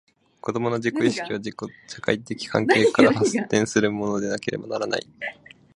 [0.41, 1.39] 子供の自己意識は、
[1.87, 5.07] 社会的関係から発展するものでなければならない。